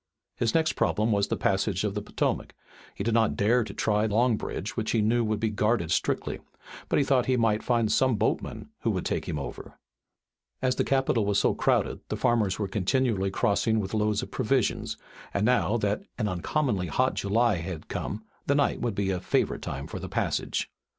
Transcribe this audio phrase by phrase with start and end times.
[0.35, 2.55] His next problem was the passage of the Potomac.
[2.95, 6.39] He did not dare to try Long Bridge, which he knew would be guarded strictly,
[6.89, 9.77] but he thought he might find some boatman who would take him over.
[10.59, 14.97] As the capital was so crowded, the farmers were continually crossing with loads of provisions,
[15.35, 19.61] and now that an uncommonly hot July had come the night would be a favorite
[19.61, 20.71] time for the passage.